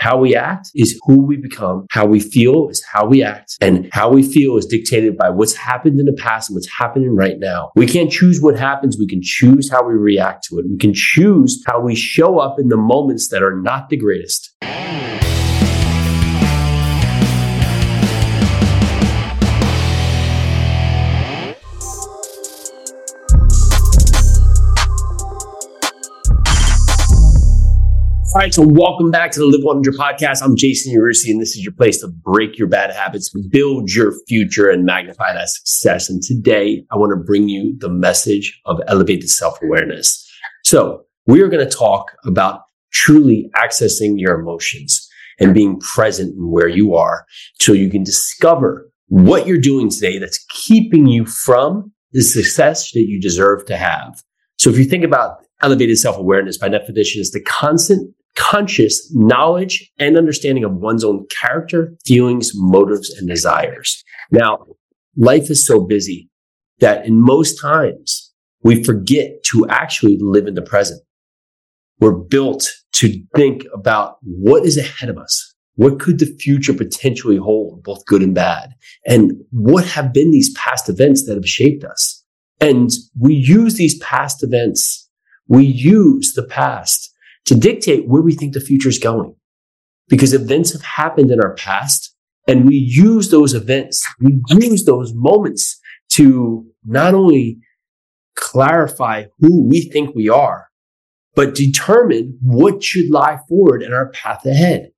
[0.00, 1.86] How we act is who we become.
[1.90, 3.58] How we feel is how we act.
[3.60, 7.14] And how we feel is dictated by what's happened in the past and what's happening
[7.14, 7.70] right now.
[7.76, 8.96] We can't choose what happens.
[8.98, 10.64] We can choose how we react to it.
[10.70, 14.56] We can choose how we show up in the moments that are not the greatest.
[28.32, 30.40] All right, so welcome back to the Live 100 podcast.
[30.40, 34.12] I'm Jason Yarusi, and this is your place to break your bad habits, build your
[34.28, 36.08] future, and magnify that success.
[36.08, 40.24] And today, I want to bring you the message of elevated self awareness.
[40.62, 42.60] So, we are going to talk about
[42.92, 45.08] truly accessing your emotions
[45.40, 47.26] and being present in where you are
[47.58, 53.08] so you can discover what you're doing today that's keeping you from the success that
[53.08, 54.22] you deserve to have.
[54.56, 59.92] So, if you think about elevated self awareness, by definition, is the constant conscious knowledge
[59.98, 64.02] and understanding of one's own character, feelings, motives, and desires.
[64.30, 64.66] Now,
[65.16, 66.30] life is so busy
[66.80, 71.02] that in most times we forget to actually live in the present.
[72.00, 75.54] We're built to think about what is ahead of us.
[75.74, 78.70] What could the future potentially hold, both good and bad?
[79.06, 82.24] And what have been these past events that have shaped us?
[82.60, 85.08] And we use these past events.
[85.46, 87.10] We use the past
[87.50, 89.34] to dictate where we think the future is going.
[90.06, 92.14] Because events have happened in our past
[92.46, 97.58] and we use those events, we use those moments to not only
[98.36, 100.68] clarify who we think we are,
[101.34, 104.92] but determine what should lie forward in our path ahead.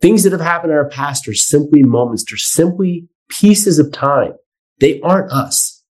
[0.00, 2.24] Things that have happened in our past are simply moments.
[2.24, 4.32] They're simply pieces of time.
[4.80, 5.84] They aren't us.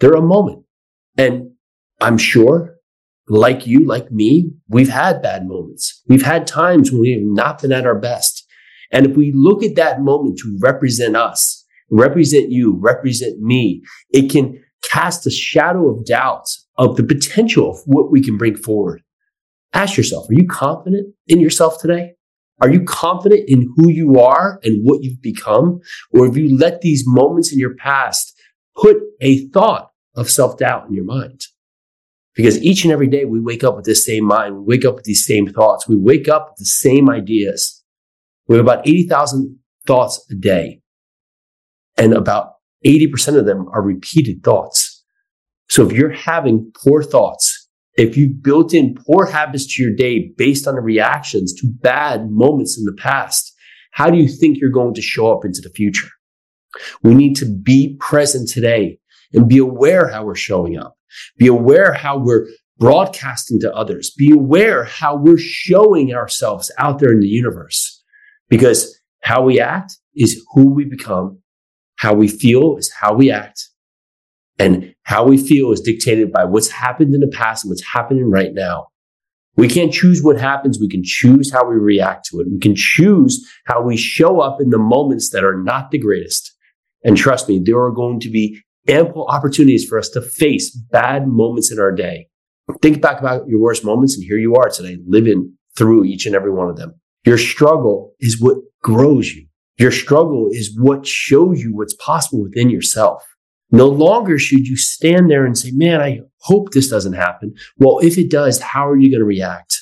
[0.00, 0.64] They're a moment.
[1.16, 1.52] And
[2.00, 2.77] I'm sure
[3.28, 6.02] like you, like me, we've had bad moments.
[6.08, 8.46] We've had times when we have not been at our best.
[8.90, 14.30] And if we look at that moment to represent us, represent you, represent me, it
[14.30, 16.46] can cast a shadow of doubt
[16.76, 19.02] of the potential of what we can bring forward.
[19.74, 22.14] Ask yourself, are you confident in yourself today?
[22.60, 25.80] Are you confident in who you are and what you've become?
[26.12, 28.34] Or have you let these moments in your past
[28.74, 31.42] put a thought of self doubt in your mind?
[32.38, 34.58] Because each and every day we wake up with this same mind.
[34.58, 35.88] We wake up with these same thoughts.
[35.88, 37.82] We wake up with the same ideas.
[38.46, 40.80] We have about 80,000 thoughts a day.
[41.96, 42.52] And about
[42.86, 45.04] 80% of them are repeated thoughts.
[45.68, 50.32] So if you're having poor thoughts, if you've built in poor habits to your day
[50.36, 53.52] based on the reactions to bad moments in the past,
[53.90, 56.10] how do you think you're going to show up into the future?
[57.02, 59.00] We need to be present today
[59.32, 60.97] and be aware how we're showing up.
[61.38, 62.46] Be aware how we're
[62.78, 64.10] broadcasting to others.
[64.16, 68.02] Be aware how we're showing ourselves out there in the universe
[68.48, 71.38] because how we act is who we become.
[71.96, 73.68] How we feel is how we act.
[74.60, 78.30] And how we feel is dictated by what's happened in the past and what's happening
[78.30, 78.88] right now.
[79.56, 80.78] We can't choose what happens.
[80.78, 82.46] We can choose how we react to it.
[82.48, 86.54] We can choose how we show up in the moments that are not the greatest.
[87.02, 91.28] And trust me, there are going to be ample opportunities for us to face bad
[91.28, 92.28] moments in our day.
[92.82, 96.34] Think back about your worst moments and here you are today living through each and
[96.34, 96.94] every one of them.
[97.24, 99.46] Your struggle is what grows you.
[99.78, 103.22] Your struggle is what shows you what's possible within yourself.
[103.70, 107.54] No longer should you stand there and say, man, I hope this doesn't happen.
[107.76, 109.80] Well, if it does, how are you going to react?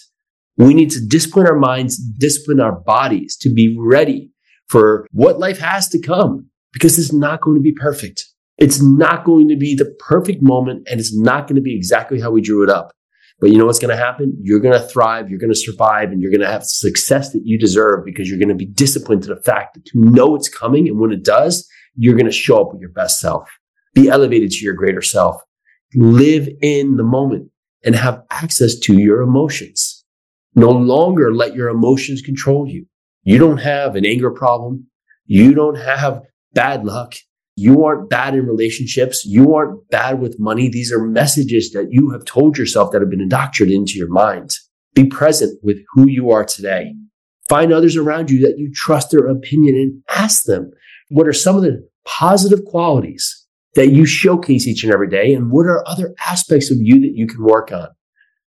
[0.56, 4.31] We need to discipline our minds, discipline our bodies to be ready
[4.69, 8.27] for what life has to come because it's not going to be perfect.
[8.59, 12.21] It's not going to be the perfect moment and it's not going to be exactly
[12.21, 12.93] how we drew it up.
[13.39, 14.34] But you know what's going to happen?
[14.41, 17.43] You're going to thrive, you're going to survive, and you're going to have success that
[17.45, 20.49] you deserve because you're going to be disciplined to the fact that you know it's
[20.49, 20.89] coming.
[20.89, 23.50] And when it does, you're going to show up with your best self.
[23.95, 25.43] Be elevated to your greater self.
[25.95, 27.50] Live in the moment
[27.84, 30.05] and have access to your emotions.
[30.55, 32.87] No longer let your emotions control you.
[33.22, 34.86] You don't have an anger problem.
[35.27, 36.22] You don't have
[36.54, 37.15] bad luck.
[37.57, 39.25] You aren't bad in relationships.
[39.25, 40.69] You aren't bad with money.
[40.69, 44.51] These are messages that you have told yourself that have been indoctrinated into your mind.
[44.95, 46.95] Be present with who you are today.
[47.49, 50.71] Find others around you that you trust their opinion and ask them,
[51.09, 55.33] what are some of the positive qualities that you showcase each and every day?
[55.33, 57.89] And what are other aspects of you that you can work on?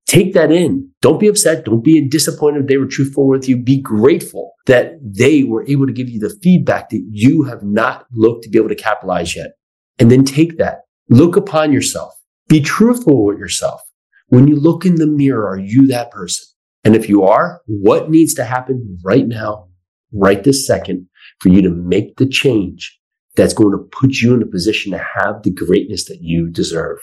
[0.09, 0.91] Take that in.
[1.03, 1.67] Don't be upset.
[1.67, 3.59] Don't be disappointed they were truthful with you.
[3.59, 8.07] Be grateful that they were able to give you the feedback that you have not
[8.11, 9.51] looked to be able to capitalize yet.
[9.99, 10.81] And then take that.
[11.11, 12.15] Look upon yourself.
[12.49, 13.83] Be truthful with yourself.
[14.29, 16.47] When you look in the mirror, are you that person?
[16.85, 19.69] And if you are, what needs to happen right now,
[20.15, 21.07] right this second
[21.41, 22.99] for you to make the change
[23.37, 26.99] that's going to put you in a position to have the greatness that you deserve?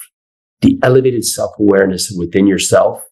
[0.65, 3.03] The elevated self awareness within yourself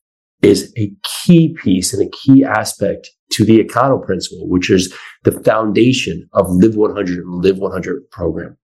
[0.42, 4.92] is a key piece and a key aspect to the Econo principle, which is
[5.24, 8.58] the foundation of Live 100 and Live 100 program.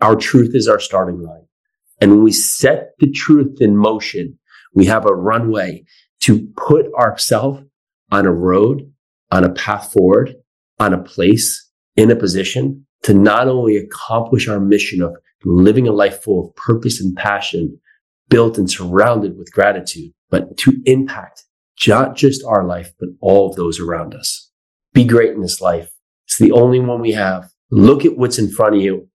[0.00, 1.44] Our truth is our starting line.
[2.00, 4.38] And when we set the truth in motion,
[4.72, 5.84] we have a runway
[6.20, 7.64] to put ourselves
[8.12, 8.92] on a road,
[9.32, 10.36] on a path forward,
[10.78, 15.92] on a place, in a position to not only accomplish our mission of living a
[15.92, 17.78] life full of purpose and passion,
[18.28, 21.44] built and surrounded with gratitude, but to impact
[21.86, 24.50] not just our life, but all of those around us.
[24.92, 25.90] Be great in this life.
[26.26, 27.50] It's the only one we have.
[27.70, 29.08] Look at what's in front of you.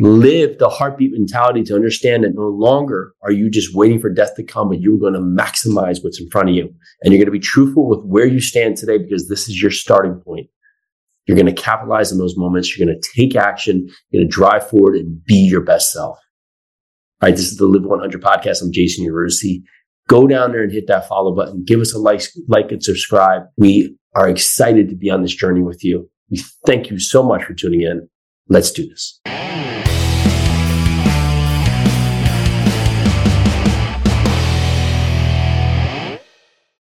[0.00, 4.36] Live the heartbeat mentality to understand that no longer are you just waiting for death
[4.36, 6.72] to come, but you're going to maximize what's in front of you.
[7.02, 9.72] And you're going to be truthful with where you stand today because this is your
[9.72, 10.48] starting point.
[11.28, 12.76] You're going to capitalize on those moments.
[12.76, 13.88] You're going to take action.
[14.10, 16.18] You're going to drive forward and be your best self.
[17.20, 17.36] All right.
[17.36, 18.62] This is the Live 100 podcast.
[18.62, 19.62] I'm Jason Yarusi
[20.08, 21.62] go down there and hit that follow button.
[21.64, 23.42] Give us a like, like and subscribe.
[23.56, 26.10] We are excited to be on this journey with you.
[26.30, 28.08] We thank you so much for tuning in.
[28.48, 29.20] Let's do this.